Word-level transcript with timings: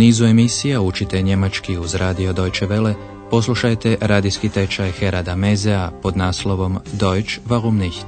nizu 0.00 0.24
emisija 0.24 0.80
učite 0.80 1.22
njemački 1.22 1.78
uz 1.78 1.94
radio 1.94 2.32
Deutsche 2.32 2.66
Welle, 2.66 2.94
poslušajte 3.30 3.96
radijski 4.00 4.48
tečaj 4.48 4.90
Herada 4.90 5.36
Mezea 5.36 5.90
pod 6.02 6.16
naslovom 6.16 6.78
Deutsch 6.92 7.40
warum 7.46 7.78
nicht? 7.78 8.06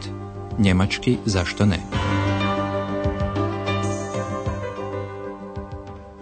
Njemački 0.59 1.17
zašto 1.27 1.67
ne? 1.67 1.79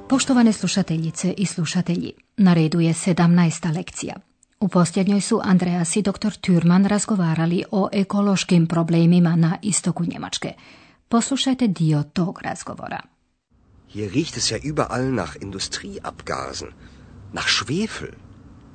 Poštovane 0.09 0.52
slušateljice 0.52 1.34
i 1.36 1.46
slušatelji, 1.46 2.12
na 2.37 2.55
redu 2.55 2.80
je 2.80 2.92
17. 2.92 3.77
lekcija. 3.77 4.14
U 4.60 4.68
posljednjoj 4.68 5.20
su 5.20 5.41
Andreas 5.45 5.96
i 5.96 6.02
dr. 6.02 6.28
Türman 6.28 6.88
razgovarali 6.88 7.64
o 7.70 7.88
ekološkim 7.92 8.66
problemima 8.66 9.37
na 9.37 9.56
istoku 9.62 10.05
Njemačke. 10.05 10.52
Poslušajte 11.09 11.66
dio 11.66 12.02
tog 12.02 12.41
razgovora. 12.42 13.00
Hier 13.94 14.08
riecht 14.14 14.36
es 14.36 14.50
ja 14.50 14.58
überall 14.70 15.10
nach 15.10 15.34
Industrieabgasen, 15.46 16.68
nach 17.32 17.48
Schwefel. 17.48 18.12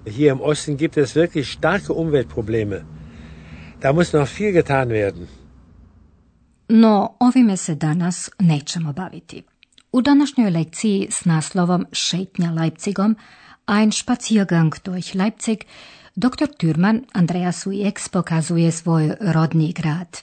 Hier 0.05 0.31
im 0.31 0.41
Osten 0.41 0.75
gibt 0.77 0.97
es 0.97 1.15
wirklich 1.15 1.51
starke 1.51 1.93
Umweltprobleme. 1.93 2.85
Da 3.79 3.93
muss 3.93 4.13
noch 4.13 4.27
viel 4.27 4.51
getan 4.51 4.89
werden. 4.89 5.27
No, 6.67 7.15
ovime 7.19 7.57
se 7.57 7.75
danas 7.75 8.29
nećemo 8.39 8.93
baviti. 8.93 9.43
U 9.91 10.01
današnjoj 10.01 10.51
lekciji 10.51 11.07
s 11.11 11.25
naslovom 11.25 11.85
Šetnja 11.91 12.51
Leipzigom, 12.51 13.15
Ein 13.67 13.91
Spaziergang 13.91 14.75
durch 14.83 15.15
Leipzig, 15.15 15.57
dr. 16.15 16.47
Türman 16.57 17.05
Andreasu 17.13 17.71
X 17.71 18.09
pokazuje 18.09 18.71
svoj 18.71 19.11
rodni 19.19 19.73
grad. 19.73 20.17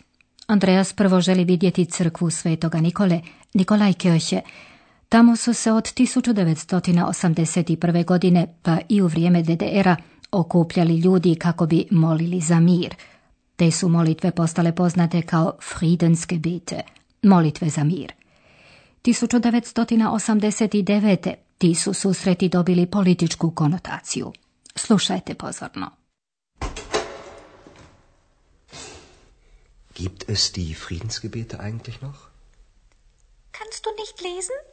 Andreas 0.47 0.93
prvo 0.93 1.21
želi 1.21 1.45
vidjeti 1.45 1.87
crkvu 1.87 2.31
Svetoga 2.31 2.81
Nikole, 2.81 3.21
Nikolaj 3.55 3.93
Kirche. 3.93 4.41
Tamo 5.13 5.37
su 5.37 5.53
se 5.55 5.73
od 5.73 5.85
1981. 5.85 8.05
godine, 8.05 8.55
pa 8.63 8.79
i 8.89 9.03
u 9.03 9.07
vrijeme 9.07 9.43
DDR-a, 9.43 9.97
okupljali 10.31 10.97
ljudi 10.97 11.35
kako 11.35 11.67
bi 11.67 11.87
molili 11.91 12.41
za 12.41 12.61
mir. 12.61 12.95
Te 13.57 13.71
su 13.71 13.89
molitve 13.89 14.31
postale 14.31 14.75
poznate 14.75 15.23
kao 15.23 15.53
Friedensgebete, 15.61 16.81
molitve 17.23 17.69
za 17.69 17.85
mir. 17.85 18.13
1989. 19.03 21.35
ti 21.59 21.75
su 21.75 21.95
susreti 21.95 22.49
dobili 22.49 22.87
političku 22.87 23.51
konotaciju. 23.51 24.33
Slušajte 24.75 25.35
pozorno. 25.35 25.91
Gibt 29.95 30.25
es 30.29 30.53
die 30.55 30.75
Friedensgebete 30.75 31.57
eigentlich 31.57 32.03
noch? 32.03 32.17
Kannst 33.51 33.85
du 33.85 33.91
nicht 33.99 34.21
lesen? 34.21 34.72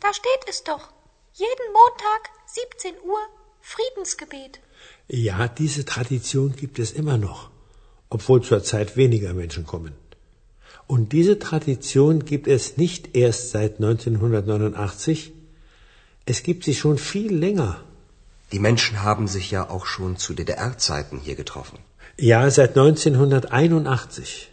Da 0.00 0.14
steht 0.14 0.44
es 0.48 0.64
doch. 0.64 0.88
Jeden 1.34 1.68
Montag 1.78 2.22
17 2.46 2.94
Uhr 3.04 3.20
Friedensgebet. 3.60 4.60
Ja, 5.08 5.48
diese 5.48 5.84
Tradition 5.84 6.56
gibt 6.56 6.78
es 6.78 6.92
immer 6.92 7.18
noch, 7.18 7.50
obwohl 8.08 8.42
zurzeit 8.42 8.96
weniger 8.96 9.34
Menschen 9.34 9.66
kommen. 9.66 9.92
Und 10.86 11.12
diese 11.12 11.38
Tradition 11.38 12.24
gibt 12.24 12.48
es 12.48 12.76
nicht 12.76 13.14
erst 13.14 13.50
seit 13.50 13.76
1989, 13.76 15.32
es 16.26 16.42
gibt 16.42 16.64
sie 16.64 16.74
schon 16.74 16.98
viel 16.98 17.32
länger. 17.34 17.80
Die 18.52 18.58
Menschen 18.58 19.02
haben 19.02 19.28
sich 19.28 19.50
ja 19.50 19.68
auch 19.68 19.86
schon 19.86 20.16
zu 20.16 20.34
DDR-Zeiten 20.34 21.18
hier 21.20 21.36
getroffen. 21.36 21.78
Ja, 22.16 22.50
seit 22.50 22.70
1981. 22.70 24.50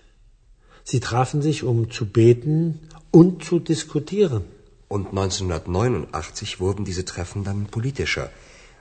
Sie 0.84 1.00
trafen 1.00 1.42
sich, 1.42 1.64
um 1.64 1.90
zu 1.92 2.06
beten 2.06 2.88
und 3.12 3.44
zu 3.44 3.60
diskutieren. 3.60 4.46
Und 4.90 5.08
1989 5.08 6.60
wurden 6.60 6.86
diese 6.86 7.06
Treffen 7.06 7.44
dann 7.44 7.66
politischer. 7.66 8.30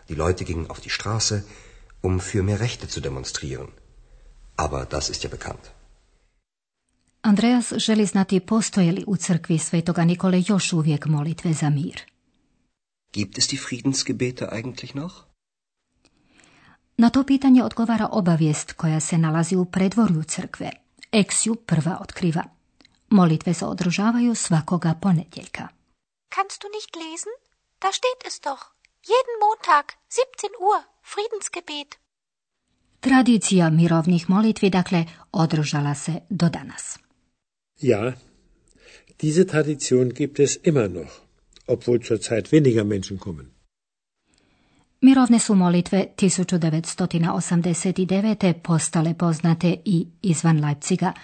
Die 0.09 0.15
Leute 0.15 0.44
gingen 0.44 0.71
auf 0.71 0.81
die 0.81 0.91
Straße, 0.91 1.44
um 2.00 2.21
für 2.21 2.43
mehr 2.43 2.61
Rechte 2.61 2.87
zu 2.89 3.00
demonstrieren. 3.00 3.69
Aber 4.56 4.87
das 4.87 5.11
ist 5.11 5.22
ja 5.25 5.31
bekannt. 5.31 5.65
Andreas 7.22 7.72
želi 7.78 8.06
znati 8.06 8.41
postoje 8.41 8.93
li 8.93 9.05
u 9.06 9.17
crkvi 9.17 9.59
Svetoga 9.59 10.05
Nikole 10.05 10.43
još 10.49 10.72
uvijek 10.72 11.06
molitve 11.06 11.53
za 11.53 11.71
mir. 11.71 12.00
Gibt 13.12 13.38
es 13.38 13.49
die 13.49 13.59
Friedensgebete 13.59 14.49
eigentlich 14.53 14.94
noch? 14.94 15.15
Na 16.97 17.11
to 17.11 17.25
pitanje 17.25 17.65
odgovara 17.65 18.09
obavijest 18.12 18.73
koja 18.73 19.00
se 19.00 19.19
nalazi 19.19 19.56
u 19.56 19.65
predvorju 19.65 20.23
crkve. 20.23 20.71
Eksju 21.12 21.55
prva 21.55 21.99
otkriva. 22.00 22.44
Molitve 23.11 23.55
se 23.55 23.65
održavaju 23.65 24.34
svakoga 24.34 24.94
ponedjeljka. 25.00 25.69
Kannst 26.37 26.59
du 26.63 26.69
nicht 26.79 26.93
lesen? 27.05 27.33
Da 27.83 27.89
steht 27.99 28.21
es 28.29 28.37
doch. 28.49 28.63
Jeden 29.13 29.35
Montag, 29.45 29.87
17 30.09 30.51
Uhr, 30.69 30.79
Friedensgebet. 31.13 31.91
Tradicija 33.01 33.71
mirovnih 33.71 34.29
molitvi, 34.29 34.71
dakle, 34.71 35.05
održala 35.33 35.95
se 35.95 36.13
do 36.31 36.49
danas. 36.49 36.99
Ja, 37.81 38.13
diese 39.23 39.47
Tradition 39.47 40.15
gibt 40.15 40.41
es 40.41 40.59
immer 40.63 40.91
noch, 40.91 41.11
obwohl 41.67 42.03
zurzeit 42.03 42.53
weniger 42.53 42.85
Menschen 42.85 43.19
kommen. 43.19 43.57
Mirovne 45.01 45.39
su 45.39 45.55
molitve 45.55 46.13
1989. 46.17 48.55
postale 48.63 49.15
poznate 49.15 49.77
i 49.85 50.07
izvan 50.23 50.61
Leipziga. 50.61 51.15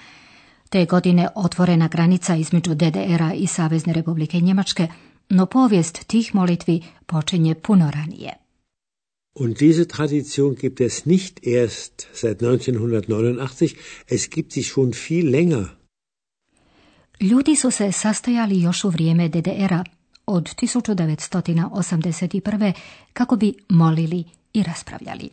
Te 0.72 0.84
godine 0.84 1.28
otvorena 1.34 1.88
granica 1.88 2.36
između 2.36 2.74
DDR-a 2.74 3.32
i 3.34 3.46
Savezne 3.46 3.92
republike 3.92 4.40
Njemačke, 4.40 4.88
no 5.28 5.46
povijest 5.46 6.06
tih 6.06 6.34
molitvi 6.34 6.82
počinje 7.06 7.54
puno 7.54 7.90
ranije. 7.90 8.32
Und 9.34 9.58
diese 9.58 9.84
Tradition 9.84 10.54
gibt 10.54 10.80
es 10.80 11.04
nicht 11.04 11.46
erst 11.46 12.06
seit 12.14 12.40
1989, 12.40 13.74
es 14.08 14.28
gibt 14.34 14.52
sie 14.52 14.62
schon 14.62 14.92
viel 15.08 15.30
länger. 15.30 15.64
Ljudi 17.20 17.56
su 17.56 17.70
se 17.70 17.92
sastojali 17.92 18.60
još 18.60 18.84
u 18.84 18.88
vrijeme 18.88 19.28
DDR-a 19.28 19.84
od 20.26 20.44
1981. 20.44 22.72
kako 23.12 23.36
bi 23.36 23.54
molili 23.68 24.24
i 24.52 24.62
raspravljali. 24.62 25.30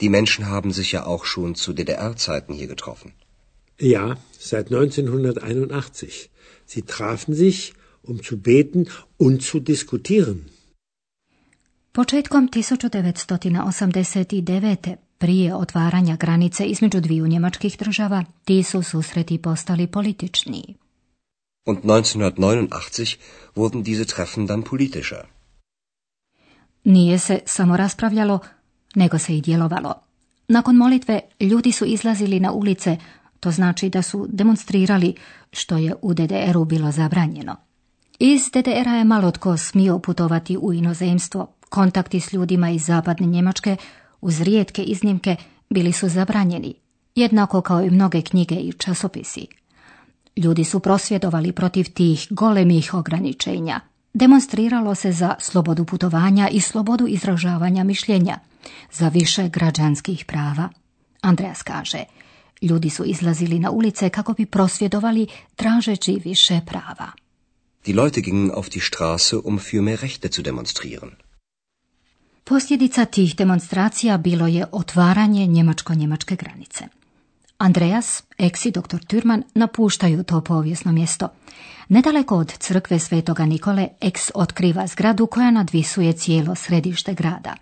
Die 0.00 0.10
Menschen 0.10 0.44
haben 0.44 0.72
sich 0.72 0.94
ja 0.94 1.04
auch 1.06 1.24
schon 1.24 1.54
zu 1.54 1.72
DDR-Zeiten 1.72 2.54
hier 2.54 2.68
getroffen. 2.68 3.12
Ja, 3.82 4.16
seit 4.38 4.70
1981. 4.70 6.30
Sie 6.66 6.82
trafen 6.82 7.34
sich, 7.34 7.72
um 8.02 8.22
zu 8.22 8.36
beten 8.36 8.86
und 9.18 9.42
zu 9.42 9.60
diskutieren. 9.60 10.44
Početkom 11.92 12.48
1989. 12.48 14.96
prije 15.18 15.54
otvaranja 15.54 16.16
granice 16.16 16.64
između 16.64 17.00
dviju 17.00 17.26
njemačkih 17.26 17.78
država, 17.78 18.24
ti 18.44 18.62
su 18.62 18.82
susreti 18.82 19.38
postali 19.38 19.86
političniji. 19.86 20.74
Und 21.66 21.78
1989 21.84 23.16
wurden 23.56 23.82
diese 23.82 24.04
Treffen 24.04 24.46
dann 24.46 24.62
politischer. 24.62 25.26
Nije 26.84 27.18
se 27.18 27.40
samo 27.46 27.76
raspravljalo, 27.76 28.38
nego 28.94 29.18
se 29.18 29.36
i 29.36 29.40
djelovalo. 29.40 29.94
Nakon 30.48 30.76
molitve 30.76 31.20
ljudi 31.40 31.72
su 31.72 31.84
izlazili 31.84 32.40
na 32.40 32.52
ulice, 32.52 32.96
to 33.42 33.50
znači 33.50 33.88
da 33.88 34.02
su 34.02 34.26
demonstrirali, 34.28 35.14
što 35.52 35.76
je 35.76 35.94
u 36.02 36.14
DDR-u 36.14 36.64
bilo 36.64 36.92
zabranjeno. 36.92 37.56
Iz 38.18 38.42
DDR-a 38.52 38.94
je 38.94 39.04
malo 39.04 39.30
tko 39.30 39.56
smio 39.56 39.98
putovati 39.98 40.56
u 40.56 40.72
inozemstvo. 40.72 41.46
Kontakti 41.68 42.20
s 42.20 42.32
ljudima 42.32 42.70
iz 42.70 42.84
zapadne 42.84 43.26
Njemačke, 43.26 43.76
uz 44.20 44.40
rijetke 44.40 44.82
iznimke, 44.82 45.36
bili 45.70 45.92
su 45.92 46.08
zabranjeni, 46.08 46.74
jednako 47.14 47.60
kao 47.60 47.82
i 47.82 47.90
mnoge 47.90 48.22
knjige 48.22 48.54
i 48.54 48.72
časopisi. 48.72 49.46
Ljudi 50.36 50.64
su 50.64 50.80
prosvjedovali 50.80 51.52
protiv 51.52 51.92
tih 51.94 52.26
golemih 52.30 52.94
ograničenja. 52.94 53.80
Demonstriralo 54.14 54.94
se 54.94 55.12
za 55.12 55.34
slobodu 55.38 55.84
putovanja 55.84 56.48
i 56.48 56.60
slobodu 56.60 57.06
izražavanja 57.06 57.84
mišljenja, 57.84 58.38
za 58.92 59.08
više 59.08 59.48
građanskih 59.48 60.24
prava. 60.24 60.68
Andreas 61.20 61.62
kaže, 61.62 62.04
ljudi 62.62 62.90
su 62.90 63.04
izlazili 63.04 63.58
na 63.58 63.70
ulice 63.70 64.08
kako 64.08 64.32
bi 64.32 64.46
prosvjedovali 64.46 65.26
tražeći 65.56 66.20
više 66.24 66.60
prava. 66.66 67.12
Die 67.84 67.94
Leute 67.94 68.20
gingen 68.20 68.50
auf 68.54 68.68
die 68.68 68.82
Straße, 68.82 69.40
um 69.44 69.58
für 69.58 69.82
mehr 69.82 70.00
Rechte 70.00 70.28
zu 70.28 70.42
demonstrieren. 70.42 71.10
Posljedica 72.44 73.04
tih 73.04 73.36
demonstracija 73.36 74.18
bilo 74.18 74.46
je 74.46 74.66
otvaranje 74.72 75.46
njemačko-njemačke 75.46 76.36
granice. 76.36 76.84
Andreas, 77.58 78.22
ex 78.38 78.66
i 78.66 78.70
dr. 78.70 78.98
Türman 79.06 79.42
napuštaju 79.54 80.22
to 80.22 80.40
povijesno 80.40 80.92
mjesto. 80.92 81.28
Nedaleko 81.88 82.36
od 82.36 82.52
crkve 82.52 82.98
Svetoga 82.98 83.46
Nikole, 83.46 83.88
ex 84.00 84.30
otkriva 84.34 84.86
zgradu 84.86 85.26
koja 85.26 85.50
nadvisuje 85.50 86.12
cijelo 86.12 86.54
središte 86.54 87.14
grada. 87.14 87.54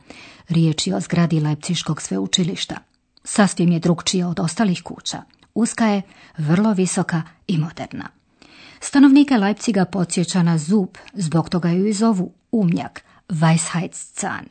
Riječ 0.49 0.87
je 0.87 0.97
o 0.97 1.01
zgradi 1.01 1.41
Leipciškog 1.41 2.03
sveučilišta. 2.03 2.90
Sasvim 3.25 3.73
je 3.73 3.79
drugčija 3.79 4.29
od 4.29 4.41
ostalih 4.41 4.83
kuća. 4.83 5.23
Uska 5.55 5.87
je, 5.87 6.03
vrlo 6.39 6.73
visoka 6.73 7.23
i 7.47 7.59
moderna. 7.59 8.09
Stanovnike 8.81 9.37
Leipciga 9.37 9.85
podsjeća 9.85 10.43
na 10.43 10.59
zub, 10.59 10.89
zbog 11.15 11.49
toga 11.49 11.69
ju 11.69 11.87
i 11.87 11.93
zovu 11.93 12.33
umnjak, 12.53 13.05
Weisheitszahn. 13.29 14.47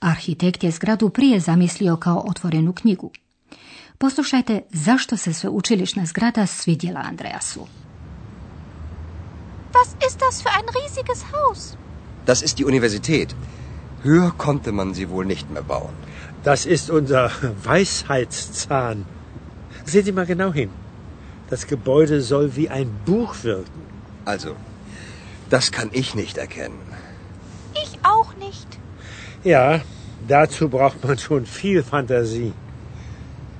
Arhitekt 0.00 0.64
je 0.64 0.70
zgradu 0.70 1.08
prije 1.10 1.40
zamislio 1.40 1.96
kao 1.96 2.24
otvorenu 2.28 2.72
knjigu. 2.72 3.10
Poslušajte 3.98 4.62
zašto 4.70 5.16
se 5.16 5.32
sve 5.32 5.50
učilišna 5.50 6.06
zgrada 6.06 6.46
svidjela 6.46 7.00
Andreasu. 7.00 7.66
Was 9.72 9.90
ist 10.06 10.18
das 10.18 10.42
für 10.42 10.52
ein 10.58 10.68
riesiges 10.78 11.24
Haus? 11.32 11.76
Das 12.26 12.42
ist 12.42 12.58
die 12.58 12.64
Universität. 12.64 13.34
Höher 14.04 14.30
konnte 14.36 14.72
man 14.72 14.94
sie 14.94 15.08
wohl 15.10 15.26
nicht 15.26 15.46
mehr 15.50 15.62
bauen. 15.62 15.94
Das 16.42 16.66
ist 16.66 16.90
unser 16.90 17.30
Weisheitszahn. 17.64 19.04
Sehen 19.84 20.04
Sie 20.04 20.12
mal 20.12 20.26
genau 20.26 20.52
hin. 20.52 20.70
Das 21.50 21.66
Gebäude 21.66 22.20
soll 22.22 22.56
wie 22.56 22.68
ein 22.68 22.90
Buch 23.04 23.34
wirken. 23.42 23.82
Also, 24.24 24.56
das 25.50 25.72
kann 25.72 25.90
ich 25.92 26.14
nicht 26.14 26.38
erkennen. 26.38 26.80
Ich 27.74 27.98
auch 28.02 28.36
nicht. 28.36 28.78
Ja, 29.44 29.80
dazu 30.28 30.68
braucht 30.68 31.04
man 31.04 31.18
schon 31.18 31.46
viel 31.46 31.82
Fantasie. 31.82 32.52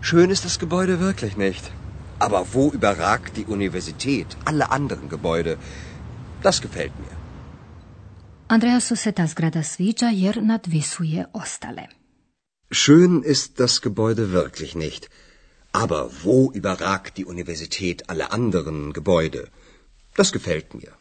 Schön 0.01 0.31
ist 0.31 0.45
das 0.45 0.59
Gebäude 0.59 1.01
wirklich 1.01 1.37
nicht. 1.37 1.71
Aber 2.19 2.47
wo 2.53 2.71
überragt 2.71 3.37
die 3.37 3.47
Universität 3.47 4.27
alle 4.45 4.71
anderen 4.71 5.09
Gebäude? 5.09 5.57
Das 6.43 6.61
gefällt 6.61 6.93
mir. 6.99 7.17
Andreasu 8.49 8.97
se 8.97 9.13
ta 9.13 9.27
zgrada 9.27 9.63
sviđa 9.63 10.11
jer 10.13 10.43
nadvisuje 10.43 11.25
ostale. 11.33 12.00
Schön 12.73 13.23
ist 13.23 13.59
das 13.59 13.81
Gebäude 13.81 14.31
wirklich 14.31 14.75
nicht. 14.75 15.11
Aber 15.73 16.11
wo 16.23 16.53
überragt 16.53 17.17
die 17.17 17.25
Universität 17.25 18.09
alle 18.09 18.31
anderen 18.31 18.93
Gebäude? 18.93 19.49
Das 20.15 20.33
gefällt 20.33 20.75
mir. 20.75 20.93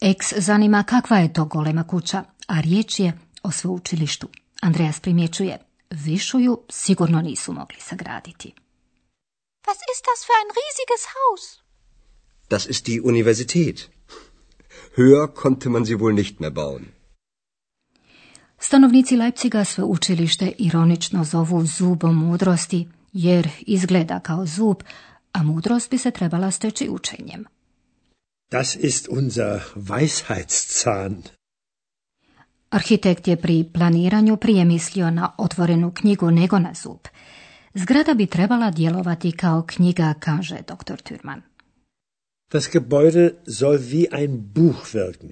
Ex 0.00 0.34
zanima 0.38 0.82
kakva 0.82 1.18
je 1.18 1.32
to 1.32 1.44
golema 1.44 1.84
kuća, 1.84 2.24
a 2.46 2.60
riječ 2.60 2.98
je 2.98 3.18
o 3.42 3.50
sveučilištu. 3.50 4.28
Andreas 4.60 5.00
primjećuje, 5.00 5.58
višuju 5.90 6.62
sigurno 6.70 7.20
nisu 7.20 7.52
mogli 7.52 7.80
sagraditi. 7.80 8.52
Was 9.66 9.80
ist 9.92 10.04
das 10.10 10.20
für 10.26 10.36
ein 10.42 10.50
riesiges 10.60 11.02
Haus? 11.14 11.42
Das 12.48 12.66
ist 12.66 12.86
die 12.86 13.00
Universität. 13.00 13.88
Höher 14.96 15.26
konnte 15.34 15.68
man 15.68 15.84
sie 15.84 16.00
wohl 16.00 16.14
nicht 16.14 16.40
mehr 16.40 16.50
bauen. 16.50 16.93
Stanovnici 18.58 19.16
Leipziga 19.16 19.64
sve 19.64 19.84
učilište 19.84 20.52
ironično 20.58 21.24
zovu 21.24 21.66
zubom 21.66 22.16
mudrosti, 22.16 22.88
jer 23.12 23.48
izgleda 23.66 24.20
kao 24.20 24.46
zub, 24.46 24.76
a 25.32 25.42
mudrost 25.42 25.90
bi 25.90 25.98
se 25.98 26.10
trebala 26.10 26.50
steći 26.50 26.88
učenjem. 26.88 27.44
Das 28.50 28.76
ist 28.76 29.08
unser 29.10 29.60
Weisheitszahn. 29.76 31.22
Arhitekt 32.70 33.28
je 33.28 33.36
pri 33.36 33.64
planiranju 33.72 34.36
prije 34.36 34.64
mislio 34.64 35.10
na 35.10 35.32
otvorenu 35.38 35.90
knjigu 35.90 36.30
nego 36.30 36.58
na 36.58 36.74
zub. 36.74 36.98
Zgrada 37.74 38.14
bi 38.14 38.26
trebala 38.26 38.70
djelovati 38.70 39.32
kao 39.32 39.62
knjiga, 39.66 40.14
kaže 40.20 40.56
dr. 40.68 40.96
Türman. 41.02 41.40
Das 42.52 42.68
Gebäude 42.72 43.30
soll 43.46 43.78
wie 43.78 44.06
ein 44.12 44.52
Buch 44.54 44.94
wirken. 44.94 45.30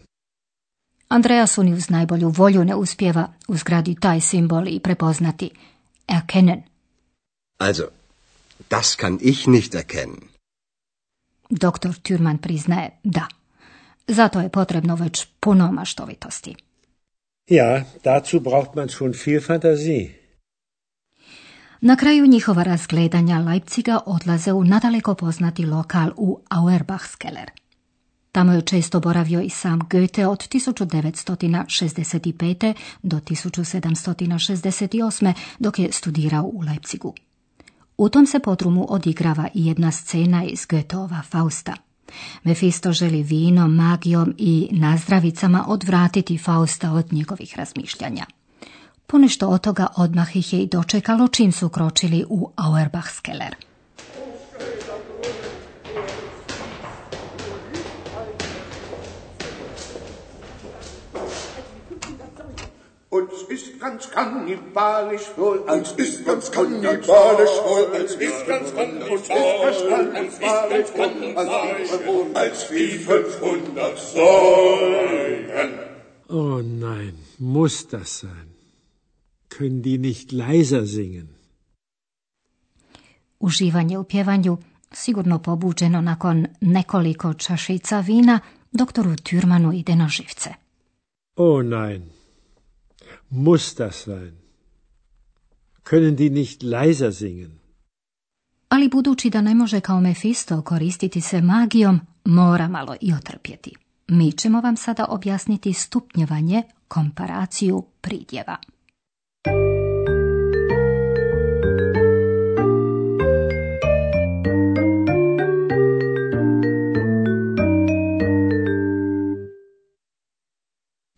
Andreas 1.13 1.57
ni 1.57 1.73
uz 1.73 1.91
najbolju 1.91 2.29
volju 2.29 2.65
ne 2.65 2.75
uspjeva 2.75 3.33
u 3.49 3.57
zgradi 3.57 3.95
taj 4.01 4.21
simbol 4.21 4.69
i 4.69 4.81
prepoznati. 4.81 5.51
Erkennen. 6.09 6.63
Also, 7.59 7.85
das 8.71 8.97
kann 8.97 9.19
ich 9.21 9.47
nicht 9.47 9.75
erkennen. 9.75 10.21
Dr. 11.51 11.93
Türman 12.03 12.39
priznaje 12.39 12.91
da. 13.05 13.27
Zato 14.07 14.41
je 14.41 14.49
potrebno 14.49 14.97
već 14.97 15.27
puno 15.41 15.73
maštovitosti. 15.73 16.55
Ja, 17.47 17.85
dazu 18.05 18.41
braucht 18.41 18.75
man 18.75 18.89
schon 18.89 19.13
viel 19.27 19.41
Fantasie. 19.41 20.15
Na 21.81 21.97
kraju 21.97 22.27
njihova 22.27 22.63
razgledanja 22.63 23.39
Leipziga 23.39 23.99
odlaze 24.07 24.53
u 24.53 24.65
nadaleko 24.65 25.15
poznati 25.15 25.67
lokal 25.67 26.11
u 26.17 26.41
Auerbachskeller. 26.49 27.51
Tamo 28.33 28.53
je 28.53 28.63
često 28.63 29.01
boravio 29.01 29.41
i 29.41 29.51
sam 29.51 29.81
Goethe 29.91 30.27
od 30.27 30.39
1965. 30.39 32.75
do 33.03 33.17
1768. 33.17 35.33
dok 35.59 35.79
je 35.79 35.93
studirao 35.93 36.45
u 36.45 36.61
Leipzigu. 36.61 37.15
U 37.97 38.09
tom 38.09 38.27
se 38.27 38.39
podrumu 38.39 38.87
odigrava 38.89 39.49
i 39.55 39.67
jedna 39.67 39.91
scena 39.91 40.45
iz 40.45 40.67
Goetheova 40.67 41.23
Fausta. 41.31 41.75
Mefisto 42.45 42.93
želi 42.93 43.23
vino, 43.23 43.69
magijom 43.69 44.35
i 44.39 44.69
nazdravicama 44.71 45.65
odvratiti 45.69 46.39
Fausta 46.39 46.93
od 46.93 47.13
njegovih 47.13 47.55
razmišljanja. 47.57 48.27
Ponešto 49.07 49.49
od 49.49 49.61
toga 49.61 49.87
odmah 49.97 50.37
ih 50.37 50.53
je 50.53 50.63
i 50.63 50.67
dočekalo 50.67 51.29
čim 51.29 51.53
su 51.53 51.69
kročili 51.69 52.25
u 52.29 52.51
Auerbachskeller. 52.57 53.57
Uns 63.19 63.43
ist 63.57 63.69
ganz 63.79 64.03
kannibalisch 64.11 65.29
wohl, 65.37 65.59
uns 65.77 65.89
ist 66.05 66.25
ganz 66.25 66.51
kannibalisch 66.51 67.57
wohl, 67.67 67.87
uns 67.99 68.13
ist 68.29 68.47
ganz 68.49 68.69
kannibalisch 70.99 71.93
wohl, 72.07 72.27
als 72.35 72.59
wie 72.71 72.93
500 72.99 73.99
Säulen. 74.15 75.71
Oh 76.29 76.63
nein, 76.63 77.15
muss 77.39 77.87
das 77.89 78.09
sein? 78.21 78.49
Können 79.51 79.83
die 79.83 79.99
nicht 79.99 80.33
leiser 80.33 80.87
singen? 80.87 81.29
Uživanje 83.41 83.99
u 83.99 84.05
pjevanju, 84.05 84.57
sigurno 84.93 85.39
pobuđeno 85.39 86.01
nakon 86.01 86.47
nekoliko 86.61 87.35
čašica 87.35 88.01
vina, 88.01 88.41
doktoru 88.73 89.17
Türmanu 89.17 89.73
ide 89.73 89.97
na 89.97 90.09
živce. 90.09 90.51
Oh 91.37 91.63
nein, 91.65 92.03
muss 93.33 93.75
das 93.75 94.05
sein? 94.05 94.33
Können 95.85 96.17
die 96.17 96.31
nicht 96.31 96.63
leiser 96.63 97.13
singen? 97.13 97.59
Ali 98.69 98.89
budući 98.89 99.31
da 99.31 99.41
ne 99.41 99.55
može 99.55 99.81
kao 99.81 100.01
Mefisto 100.01 100.63
koristiti 100.63 101.21
se 101.21 101.41
magijom, 101.41 102.01
mora 102.25 102.69
malo 102.69 102.97
i 103.01 103.13
otrpjeti. 103.13 103.75
Mi 104.09 104.33
ćemo 104.33 104.61
vam 104.61 104.77
sada 104.77 105.05
objasniti 105.09 105.73
stupnjevanje, 105.73 106.63
komparaciju 106.89 107.85
pridjeva. 108.01 108.57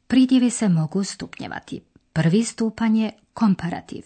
Pridjevi 0.06 0.50
se 0.50 0.68
mogu 0.68 1.04
stupnjevati. 1.04 1.93
Prvi 2.14 2.44
stupanj 2.44 2.99
je 3.02 3.12
komparativ. 3.33 4.04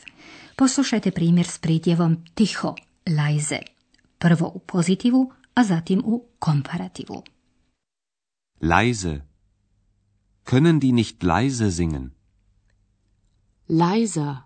Poslušajte 0.56 1.10
primjer 1.10 1.46
s 1.46 1.58
pridjevom 1.58 2.24
tiho, 2.34 2.74
leise. 3.06 3.58
Prvo 4.18 4.52
u 4.54 4.58
pozitivu, 4.58 5.32
a 5.54 5.64
zatim 5.64 6.02
u 6.04 6.24
komparativu. 6.38 7.22
Leise. 8.60 9.20
Können 10.44 10.80
die 10.80 10.92
nicht 10.92 11.22
leise 11.22 11.70
singen? 11.70 12.10
Leiser. 13.68 14.36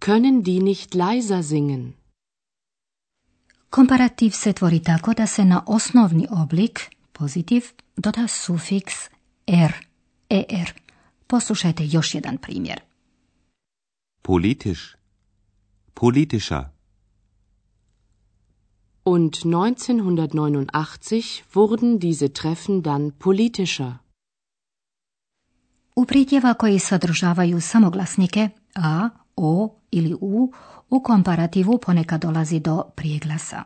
Können 0.00 0.42
die 0.42 0.62
nicht 0.62 0.94
leiser 0.94 1.42
singen? 1.42 1.92
Komparativ 3.70 4.34
se 4.34 4.52
tvori 4.52 4.82
tako 4.82 5.14
da 5.14 5.26
se 5.26 5.44
na 5.44 5.64
osnovni 5.66 6.26
oblik, 6.30 6.96
pozitiv, 7.12 7.62
doda 7.96 8.28
sufiks 8.28 8.94
er, 9.46 9.72
er. 10.28 10.89
Poslušajte 11.30 11.86
još 11.86 12.14
jedan 12.14 12.38
primjer. 12.38 12.80
Politisch. 14.22 14.80
Politischer. 15.94 16.64
Und 19.04 19.32
1989 19.32 21.42
wurden 21.54 21.98
diese 21.98 22.28
Treffen 22.28 22.82
dann 22.82 23.10
politischer. 23.10 23.92
U 25.96 26.04
pridjeva 26.04 26.54
koji 26.54 26.78
sadržavaju 26.78 27.60
samoglasnike 27.60 28.48
a, 28.74 29.08
o 29.36 29.76
ili 29.90 30.16
u, 30.20 30.52
u 30.90 31.02
komparativu 31.02 31.78
ponekad 31.86 32.20
dolazi 32.20 32.60
do 32.60 32.84
prijeglasa. 32.96 33.64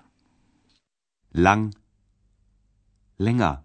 Lang. 1.34 1.74
Länger. 3.18 3.63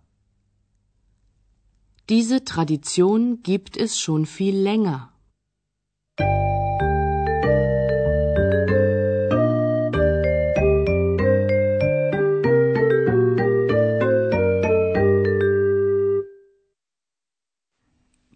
Diese 2.10 2.44
Tradition 2.44 3.44
gibt 3.44 3.78
es 3.78 4.00
schon 4.00 4.25
viel 4.25 4.63
länger. 4.63 5.00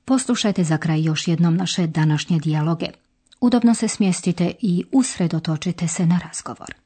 Poslušajte 0.06 0.64
za 0.64 0.78
kraj 0.78 1.04
još 1.04 1.28
jednom 1.28 1.56
naše 1.58 1.88
današnje 1.88 2.40
dijaloge. 2.40 2.88
Udobno 3.42 3.76
se 3.76 3.88
smjestite 3.88 4.54
i 4.62 4.84
usredotočite 4.92 5.88
se 5.88 6.06
na 6.06 6.20
razgovor. 6.28 6.83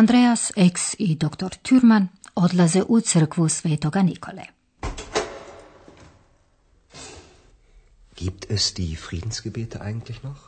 Andreas 0.00 0.52
X 0.56 0.94
i 0.98 1.14
dr. 1.14 1.50
Türman 1.62 2.08
odlaze 2.34 2.82
u 2.88 3.00
crkvu 3.08 3.48
svetoga 3.48 4.02
Nikole. 4.02 4.44
Gibt 8.20 8.44
es 8.56 8.62
die 8.78 8.96
Friedensgebete 8.96 9.76
eigentlich 9.88 10.22
noch? 10.22 10.40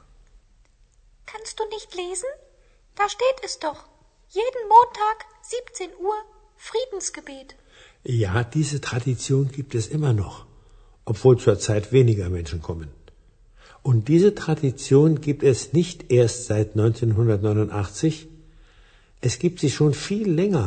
Kannst 1.26 1.54
du 1.58 1.64
nicht 1.74 1.90
lesen? 2.02 2.30
Da 2.98 3.04
steht 3.16 3.38
es 3.44 3.58
doch. 3.66 3.80
Jeden 4.38 4.62
Montag 4.74 5.18
17 5.42 5.90
Uhr 6.06 6.18
Friedensgebet. 6.56 7.54
Ja, 8.04 8.44
diese 8.44 8.80
Tradition 8.80 9.50
gibt 9.56 9.74
es 9.74 9.86
immer 9.86 10.14
noch, 10.14 10.46
obwohl 11.04 11.36
zurzeit 11.38 11.92
weniger 11.92 12.30
Menschen 12.30 12.62
kommen. 12.62 12.90
Und 13.82 14.08
diese 14.08 14.34
Tradition 14.34 15.20
gibt 15.20 15.42
es 15.42 15.72
nicht 15.74 16.10
erst 16.10 16.46
seit 16.46 16.68
1989, 16.70 18.31
es 19.28 19.38
gibt 19.42 19.58
sie 19.60 19.70
schon 19.78 19.94
viel 20.08 20.28
länger. 20.42 20.66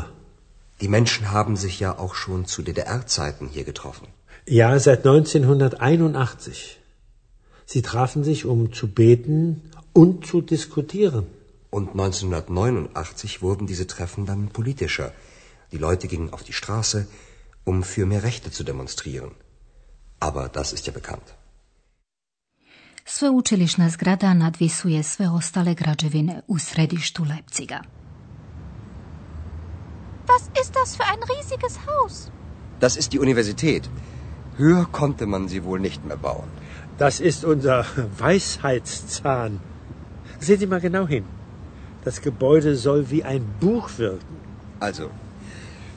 Die 0.81 0.91
Menschen 0.97 1.31
haben 1.37 1.55
sich 1.65 1.75
ja 1.85 1.91
auch 2.03 2.15
schon 2.21 2.45
zu 2.53 2.59
DDR-Zeiten 2.67 3.45
hier 3.55 3.65
getroffen. 3.71 4.07
Ja, 4.47 4.69
seit 4.79 4.99
1981. 5.05 6.79
Sie 7.73 7.81
trafen 7.81 8.23
sich, 8.23 8.45
um 8.45 8.73
zu 8.79 8.87
beten 9.01 9.37
und 9.93 10.25
zu 10.25 10.41
diskutieren. 10.41 11.25
Und 11.69 11.87
1989 11.91 13.41
wurden 13.41 13.65
diese 13.71 13.87
Treffen 13.87 14.25
dann 14.25 14.49
politischer. 14.49 15.11
Die 15.71 15.81
Leute 15.87 16.07
gingen 16.07 16.29
auf 16.35 16.43
die 16.43 16.57
Straße, 16.61 17.07
um 17.63 17.83
für 17.83 18.05
mehr 18.05 18.23
Rechte 18.23 18.51
zu 18.51 18.63
demonstrieren. 18.63 19.31
Aber 20.19 20.47
das 20.49 20.73
ist 20.73 20.87
ja 20.87 20.93
bekannt. 20.93 21.27
Sveučilišna 23.07 23.89
zgrada 23.89 24.33
nadvisuje 24.33 25.03
sve 25.03 25.29
ostale 25.29 25.73
građevine 25.73 26.41
u 26.47 26.59
središtu 26.59 27.23
Leipziga. 27.23 27.79
Was 30.35 30.49
ist 30.61 30.75
das 30.75 30.95
für 30.97 31.05
ein 31.05 31.23
riesiges 31.33 31.79
Haus? 31.87 32.29
Das 32.81 32.97
ist 32.97 33.13
die 33.13 33.19
Universität. 33.19 33.89
Höher 34.57 34.85
konnte 34.91 35.25
man 35.27 35.47
sie 35.47 35.63
wohl 35.63 35.79
nicht 35.79 36.05
mehr 36.05 36.17
bauen. 36.17 36.49
Das 36.97 37.19
ist 37.19 37.45
unser 37.45 37.85
Weisheitszahn. 38.17 39.59
Sehen 40.39 40.59
Sie 40.59 40.67
mal 40.67 40.81
genau 40.81 41.07
hin. 41.07 41.25
Das 42.03 42.21
Gebäude 42.21 42.75
soll 42.75 43.09
wie 43.11 43.23
ein 43.23 43.45
Buch 43.61 43.89
wirken. 43.97 44.35
Also, 44.79 45.09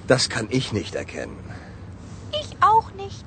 das 0.07 0.28
kann 0.28 0.47
ich 0.50 0.73
nicht 0.73 0.95
erkennen. 0.95 1.38
Ich 2.40 2.50
auch 2.61 2.95
nicht. 2.95 3.26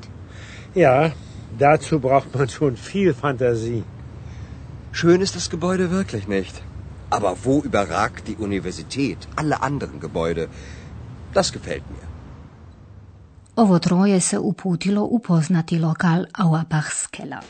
Ja, 0.73 1.11
dazu 1.59 1.99
braucht 1.99 2.33
man 2.35 2.47
schon 2.47 2.77
viel 2.77 3.13
Fantasie. 3.13 3.83
Schön 4.93 5.21
ist 5.21 5.35
das 5.35 5.49
Gebäude 5.49 5.91
wirklich 5.91 6.27
nicht. 6.27 6.63
Aber 7.09 7.35
wo 7.43 7.61
überragt 7.61 8.29
die 8.29 8.37
Universität 8.37 9.17
alle 9.35 9.61
anderen 9.61 9.99
Gebäude? 9.99 10.47
Das 11.33 11.51
gefällt 11.51 11.83
mir. 11.89 12.07
Ovo 13.55 13.79
troje 13.79 14.21
se 14.21 14.39
uputilo 14.39 15.03
u 15.03 15.19
poznati 15.19 15.79
lokal 15.79 16.25
Auerbachskela. 16.33 17.41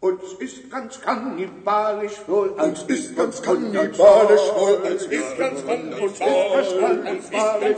Uns 0.00 0.32
ist 0.40 0.70
ganz 0.70 1.00
kannibalisch 1.00 2.18
wohl, 2.26 2.48
uns 2.48 2.82
ist 2.82 3.16
ganz 3.16 3.40
kannibalisch 3.42 4.48
wohl, 4.56 4.82
uns 4.84 5.02
ist 5.02 5.36
ganz 5.38 5.60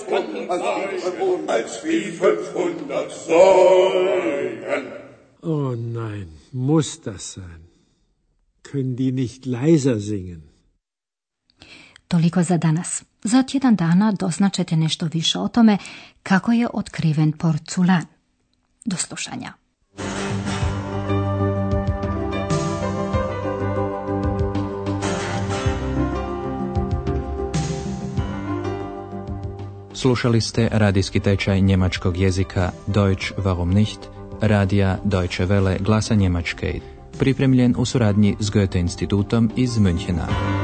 kannibalisch 0.09 1.05
wohl, 1.21 1.41
als 1.47 1.85
wie 1.85 2.11
500 2.12 3.11
Säulen. 3.11 5.04
Oh 5.47 5.75
nein, 5.77 6.29
muss 6.53 7.01
das 7.03 7.33
sein? 7.33 7.61
Können 8.63 8.97
die 8.97 9.13
nicht 9.13 9.47
leiser 9.47 10.01
singen? 10.01 10.43
Toliko 12.09 12.43
za 12.43 12.57
danas. 12.57 13.05
Za 13.25 13.43
tjedan 13.43 13.77
dana 13.77 14.13
doznačete 14.13 14.77
nešto 14.77 15.09
više 15.13 15.39
o 15.39 15.49
tome 15.49 15.79
kako 16.23 16.53
je 16.53 16.69
otkriven 16.73 17.33
porculan. 17.33 18.05
Do 18.85 18.97
slušanja. 18.97 19.53
Slušali 29.95 30.41
ste 30.41 30.69
radijski 30.73 31.21
tečaj 31.21 31.61
njemačkog 31.61 32.17
jezika 32.17 32.73
Deutsch 32.87 33.33
warum 33.39 33.75
nicht 33.75 34.13
radija 34.47 34.99
Deutsche 35.05 35.47
Welle 35.47 35.83
glasa 35.83 36.15
Njemačke, 36.15 36.81
pripremljen 37.19 37.75
u 37.79 37.85
suradnji 37.85 38.37
s 38.41 38.51
Goethe 38.51 38.81
institutom 38.81 39.51
iz 39.57 39.71
Münchena. 39.71 40.63